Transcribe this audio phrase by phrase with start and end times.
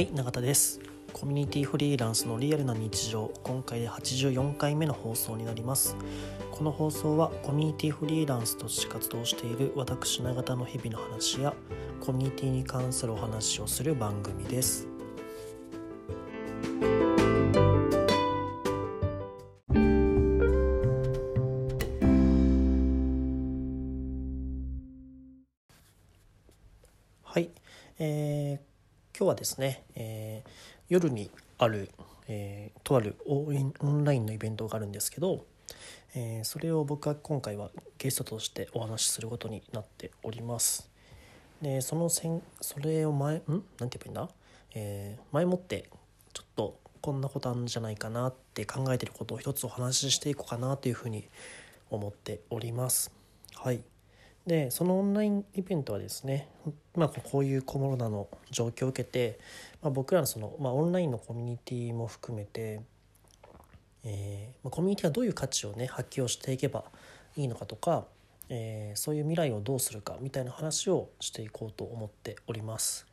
[0.00, 0.80] はい永田です。
[1.12, 3.30] コミュニティフリーランスのリアルな日常。
[3.42, 5.94] 今回で84回目の放送になります。
[6.50, 11.52] この放送はコミュニティフリーランスとして活動している私永田の日々の話や
[12.00, 14.88] コミュニティに関するお話をする番組です。
[29.40, 30.50] ですね、えー、
[30.90, 31.90] 夜にある、
[32.28, 35.46] えー、とあるオンラインのイベントがあるんですけど、
[36.14, 40.90] えー、それを僕は今回はゲストとしてお話しすることになっております。
[41.62, 43.40] でそのせんそれを前ん？
[43.48, 44.28] なんて言えばいいんだ、
[44.74, 45.88] えー、前もって
[46.34, 51.26] ちょっとこんなことあるんじゃないかなって考えてることを一つお話ししていこうかなというふうに
[51.88, 53.10] 思っております。
[53.54, 53.82] はい。
[54.50, 56.48] でそのオンラインイベントはですね、
[56.96, 59.38] まあ、こういうコロナの状況を受けて、
[59.80, 62.80] まあ、僕らのその、まあ、オンラインのコミュニティも含めて、
[64.02, 66.82] えー、コミュニティはどういう価値をね発揮をしていけば
[67.36, 68.06] いいのかとか、
[68.48, 73.06] えー、そういう未来をどうするかみたいな話をしていこうと思っております。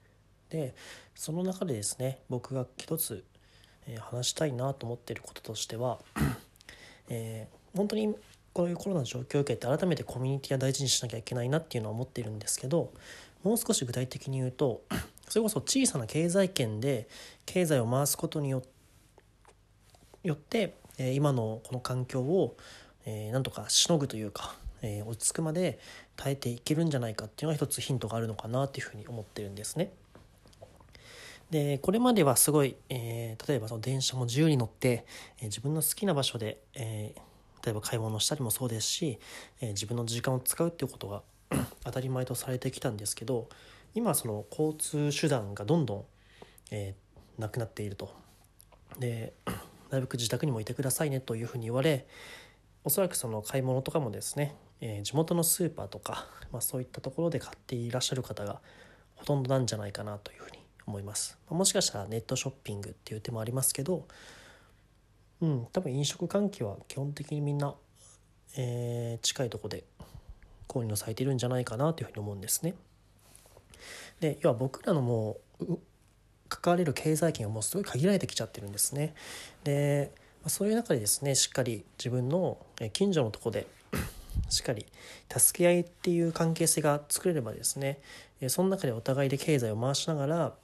[0.49, 0.73] で
[1.13, 3.23] その中でですね僕が一つ、
[3.85, 5.99] え、話したいなと思っていることとしては、
[7.09, 8.15] えー、本当に
[8.57, 12.91] こういうコロナの状況を受けて改めてコミュニティは大事にしなきゃいけないなっていうのは思っているんですけど
[13.43, 14.81] もう少し具体的に言うと
[15.29, 17.07] それこそ小さな経済圏で
[17.45, 18.63] 経済を回すことによ
[20.27, 22.57] って今のこの環境を
[23.31, 24.55] なんとかしのぐというか
[25.05, 25.77] 落ち着くまで
[26.15, 29.91] 耐えていけるんじゃないかっていうのが一つヒントがあるのかなっていうふうに思ってるんですね。
[31.51, 35.05] でこれまではすごい、えー、例えばその電車も自由に乗って、
[35.37, 37.21] えー、自分の好きな場所で、えー、
[37.67, 39.19] 例えば買い物したりもそうですし、
[39.59, 41.21] えー、自分の時間を使うっていうことが
[41.83, 43.49] 当たり前とされてきたんですけど
[43.93, 46.05] 今その交通手段がどんどん、
[46.71, 48.09] えー、なくなっていると。
[48.99, 49.33] で
[49.91, 52.07] なるべく自宅にもいてくださいねというふうに言われ
[52.83, 58.61] おそらくその買い物とかもですね、えー、地元のスーパーとか、まあ、そういったところで買っていらっしゃる方が
[59.15, 61.37] ほとんどなんじゃないかなというふうに思います。
[61.49, 64.07] もしかしたらネットショッピングっていう手もありますけど
[65.41, 67.75] うん多分飲食関係は基本的にみんな、
[68.57, 69.83] えー、近いとこで
[70.67, 72.73] 購入されているんじゃないかなというふうに思うんですね。
[74.19, 75.77] で要は僕らのもう
[76.49, 79.13] 関われる経済圏がもうすごい限られてきちゃってるんですね。
[79.63, 80.11] で
[80.47, 82.57] そういう中でですねしっかり自分の
[82.93, 83.67] 近所のとこで
[84.49, 84.85] しっかり
[85.29, 87.99] 助け合いっていう関係性が作れればですね
[88.47, 90.55] その中でお互いで経済を回しながら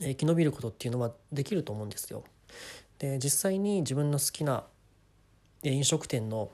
[0.00, 2.24] 生き延びることっていうのはできると思うんですよ。
[2.98, 4.64] で実際に自分の好きな
[5.62, 6.50] 飲食店の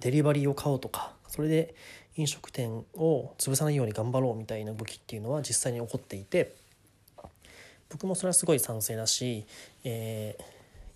[0.00, 1.74] デリバリーを買おうとかそれで
[2.16, 6.54] 飲食店を潰さないように頑張ろうみたいな動きっていうのは実際に起こっていて
[7.90, 9.46] 僕もそれはすごい賛成だし、
[9.84, 10.36] え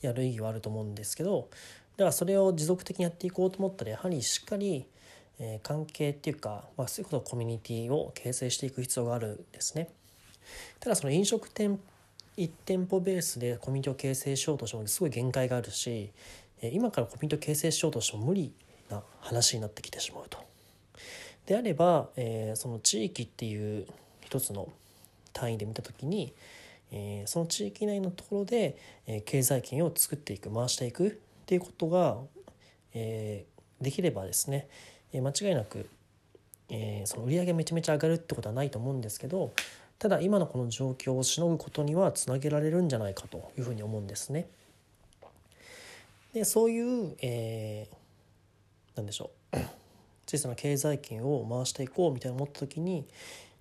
[0.03, 1.49] ー、やる意義はあると思うんですけど
[1.97, 4.87] だからそれを持続的にやっていこうと思ったらやはりしっかり、
[5.41, 9.91] えー、関係っていうか、まあ、そういうことコミュニティを形成していく必要があるんですね。
[10.81, 11.81] ただその飲食店
[12.38, 16.10] 1店舗ベースでコミュニティを形成しようとしてもすごい限界があるし
[16.62, 18.53] 今からコミュニティを形成しようとしても無理
[18.88, 20.38] な話になってきてしまうと。
[21.47, 23.87] であれば、えー、その地域っていう
[24.21, 24.69] 一つの
[25.32, 26.34] 単位で見た時に、
[26.93, 28.76] えー、その地域内のところで、
[29.06, 31.10] えー、経済圏を作っていく回していくっ
[31.47, 32.19] ていうことが、
[32.93, 33.47] え、
[33.81, 34.69] できればですね、
[35.12, 35.88] え、間違いなく、
[36.69, 39.55] え、その売り上げめちゃめちゃ上がるってことはないと思うんですけど
[39.99, 44.49] ただ今のこの状況をしのぐことにはつなげられるんじゃないかというふうに思うんですね。
[46.33, 47.97] でそういう、えー、
[48.97, 49.57] 何でしょう
[50.29, 53.07] 小さな経済圏を回していこうみたいな思った時に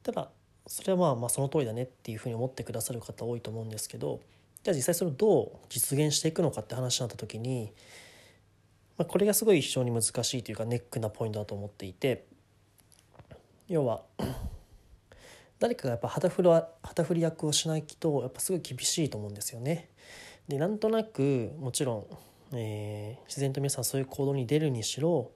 [0.04, 0.30] ただ
[0.68, 4.20] それはまあまあその通りだねっていうふうに思ってくださる方多いと思うんですけど
[4.64, 7.72] じゃあ実際それをどう実現していくのかって話になった時に、
[8.98, 12.26] まあ、これがすごい非常に難しいというかネックなポイントだと思っていて
[13.70, 14.04] 要は
[15.60, 16.50] 誰かがやっぱ旗振り
[16.84, 19.90] 旗振り役をしないとやっぱすごい厳しいと思うんですよね。
[20.48, 22.06] でなんとなくもちろん、
[22.54, 25.32] えー、自然と皆さんそういう行動に出るにしろ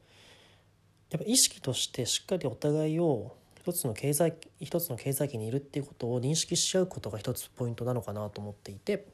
[1.09, 9.05] やっぱ意識としてしっかりお互いを一つの経済一つの経済圏にいるっていうことを認識し合うことが一つポイントなのかなと思っていて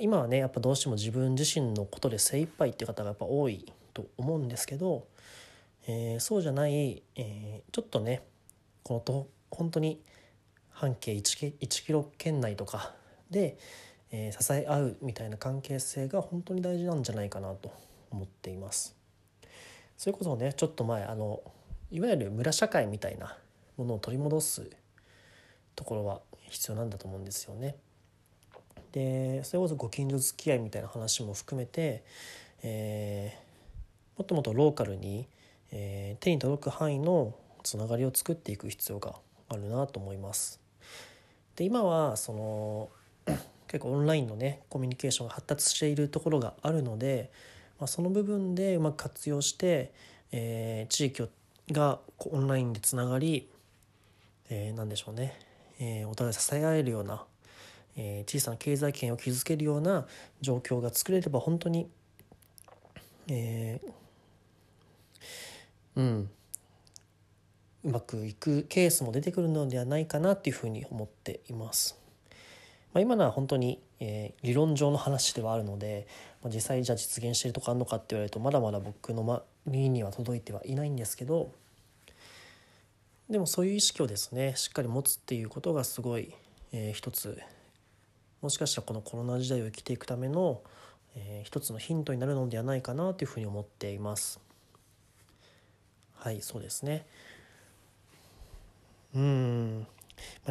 [0.00, 5.06] 今はねやっぱどうしても自分自身のことで精一杯っていう方がやっぱ多いと思うんですけど、
[5.86, 8.22] えー、そうじゃない、えー、ちょっとね
[8.82, 10.00] このと本当に
[10.70, 12.94] 半径 1, 1キロ圏内とか
[13.30, 13.58] で、
[14.10, 17.72] えー、支え合うみたいな関係性が本当に大事なんじゃないかなと
[18.10, 18.96] 思っています。
[19.96, 21.42] それこそねちょっと前あの
[21.90, 23.36] いわゆる村社会みたいな
[23.76, 24.70] ものを取り戻す
[25.74, 27.76] ところは必要なんだと思うんですよね。
[28.92, 32.04] でそれこそご近所付き合いみたいな話も含めて、
[32.62, 35.26] えー、もっともっとローカルに、
[35.72, 39.16] えー、手に届く範囲のつながりを作っていく必要が
[39.48, 40.60] あるなと思います。
[41.56, 42.88] で今はその
[43.66, 47.30] 結構オンラインのねコミュニケーションが発達しているところがあるので、
[47.78, 49.92] まあ、その部分でうまく活用して、
[50.32, 51.28] えー、地域
[51.72, 53.48] がオンラインでつながり、
[54.50, 55.38] えー、何でしょうね、
[55.80, 57.24] えー、お互い支え合えるような、
[57.96, 60.06] えー、小さな経済圏を築けるような
[60.40, 61.90] 状況が作れれば本当に、
[63.28, 63.90] えー、
[65.96, 66.30] うん
[67.88, 71.98] うまくいくケースも出てくるのではないかなっていうふうに思っています。
[72.92, 76.06] まあ、今のは本当に、えー、理論上の話ではあるので、
[76.42, 81.50] まあ、実際じゃあ実現してるとかあるのかって言われるとまだまだ僕の耳には届いてはいないんですけど
[83.28, 86.34] でもそういう意識をですねしっかり持つっていうことがすごい、
[86.72, 87.38] えー、一つ
[88.40, 90.62] もしかしたらこのコロナ時代を生きていくための、
[91.16, 94.40] えー、一つのヒントになるのではないかなというふうに思っています。
[96.14, 97.06] はいそうですね。
[99.18, 99.86] うん。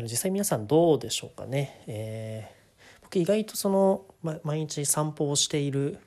[0.04, 5.98] 実際皆さんどうでしょうかね、えー、僕意外とその、ま、毎日散歩をしている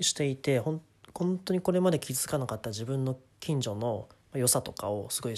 [0.00, 0.80] していてほん
[1.12, 5.34] 本当にこれまで気づかなかった自分の近所の良さとかをすごい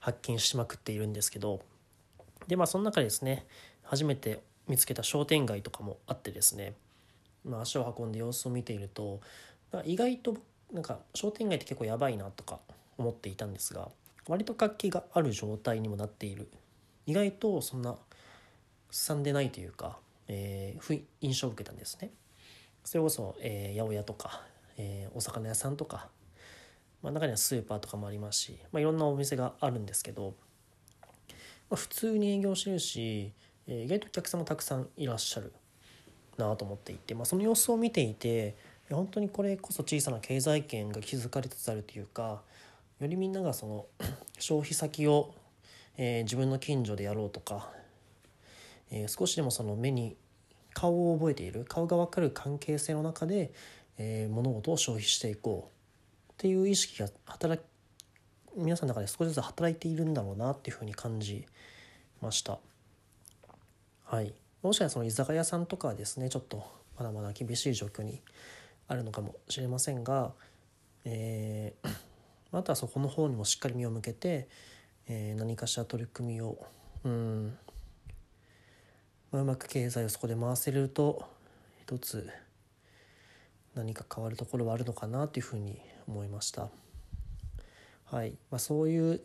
[0.00, 1.60] 発見しまくっているんですけど。
[2.48, 3.46] でまあその中でですね
[3.84, 6.74] 初めて見つけた商店街とかもあってですね、
[7.44, 9.20] まあ、足を運んで様子を見ていると、
[9.84, 10.36] 意外と
[10.72, 12.58] なんか商店街って結構やばいなとか
[12.98, 13.88] 思っていたんですが。
[14.28, 16.48] 割と活気がある状態にもなっている
[17.06, 17.96] 意外とそんな
[18.90, 19.98] すさんでないというか、
[20.28, 22.10] えー、印象を受けたんですね。
[22.84, 24.42] それこそ、えー、八百屋とか、
[24.76, 26.08] えー、お魚屋さんとか、
[27.02, 30.34] まあ、中にはスーパーとかもありますし、まあ、いろんなお店があるんですけど、
[31.70, 33.32] まあ、普通に営業してるし、
[33.66, 35.52] えー、意外とお客さんもたくさんいらっしゃる
[36.36, 38.56] なと思っていて、まあ、その様子を見ていて
[38.90, 42.42] 本当にこれこそ小さな経済圏が築かれつつあるというか
[43.02, 43.86] よりみんながその
[44.38, 45.34] 消費先を、
[45.96, 47.68] えー、自分の近所でやろうとか、
[48.92, 50.16] えー、少しでもその目に
[50.72, 53.52] 顔を覚えている顔が分かる関係性の中で、
[53.98, 55.70] えー、物事を消費していこ
[56.28, 57.60] うっていう意識が働
[58.56, 61.46] 皆さんの中で少しずつ働いているんだろうなっていうふうに感じ
[62.20, 62.58] ました。
[64.04, 64.32] はい、
[64.62, 66.64] もしかしたらその居酒屋さんとかはですねちょっと
[66.96, 68.20] まだまだ厳しい状況に
[68.86, 70.32] あるのかもしれませんが、
[71.04, 72.01] えー
[72.52, 74.48] あとはそこの方にもしっかり目を向けて、
[75.08, 76.58] えー、何かしら取り組みを
[77.04, 77.58] うん、
[79.32, 81.24] ま、うまく経済をそこで回せると
[81.82, 82.28] 一つ
[83.74, 86.68] 何か変わるところはあるのかなというふうに思いました。
[88.04, 89.22] はいまあ、そういう、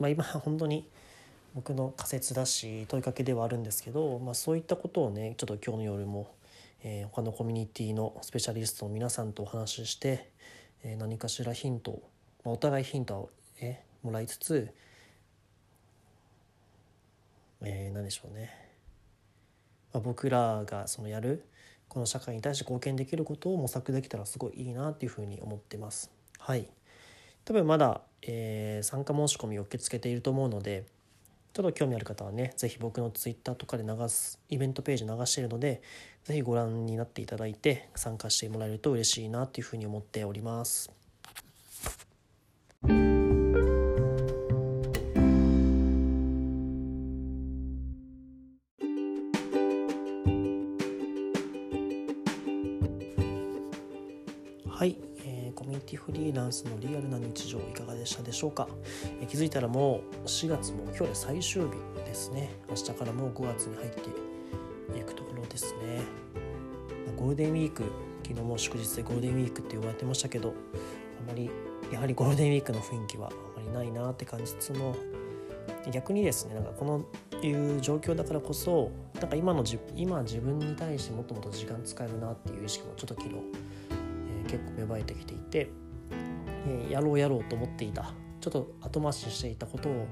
[0.00, 0.88] まあ、今本当に
[1.54, 6.34] 僕の仮説だし問いかけではあるんですけど、まあ、そういったことをねちょっと今日の夜も、
[6.82, 10.30] えー、他のコミュニティのスペシャリストの皆さんとお話しして
[10.82, 12.02] え何かしらヒント、
[12.44, 13.30] まあ、お互いヒントを、
[13.60, 14.72] えもらいつつ、
[17.62, 18.50] えー、何でしょうね、
[19.92, 21.44] まあ、僕らがそのやる
[21.88, 26.10] この社会に対して貢献できることを模索できたらすごいいいなっていうふうに思ってます。
[26.38, 26.68] はい
[27.44, 30.84] 多分まだ、えー、参加申し込みを受け付けていると思うので
[31.52, 35.82] ちょっと興味ある方はね是非僕の Twitter とかで流すイベントページ流しているので
[36.24, 40.92] 是非ご覧になっていただいて参加してもらえると嬉しいなというふうに思っております。
[54.78, 54.96] はい、
[55.78, 58.68] ニティフリーランスのリアルな日常いかがでしたでしょうか、
[59.20, 61.68] え、気づいたらもう4月も今日で最終日
[62.04, 62.50] ですね。
[62.68, 64.00] 明日からもう5月に入って
[64.98, 66.02] いくところですね。
[67.16, 67.84] ゴールデンウィーク
[68.22, 70.52] 昨日も祝日でゴールデンウィークって呼ばれてましたけどあ
[71.26, 71.50] まり
[71.90, 74.94] やはりゴールデンウィークの雰囲気はあまりないなって感じつつも
[75.90, 77.04] 逆にですねなんかこの
[77.44, 79.64] いう状況だからこそなんか今の
[79.96, 83.34] 今自分に対してもっともっと時間使えるなっていう意識もちょっと昨日
[84.48, 85.70] 結構芽生えてきていて、
[86.66, 90.06] えー、やろうやろうと思っていたちょっと後回ししていたことを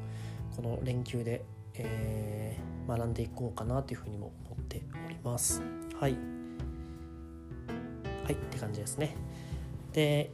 [0.55, 5.63] この連休で、えー、学んでいこうかなというふうにも思っております。
[5.99, 6.17] はい。
[8.25, 9.17] はいって感じですね。
[9.93, 10.31] で、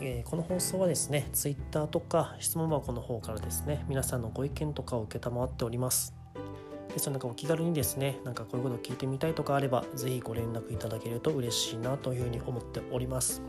[0.00, 6.19] えー、この放送はですね Twitter とか質問箱の方からですね皆さんのご意見とかを承っております。
[6.92, 13.42] ですのでお気軽にですねなんかこういうことを聞いてみたいとかあれば是非ご連絡いただけると嬉しいなというふうに思っております。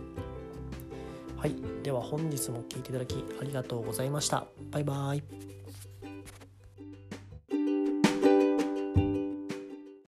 [1.38, 1.56] はい。
[1.82, 4.46] では本日も聴いていただきありがとうございました。
[4.72, 5.61] バイバイ。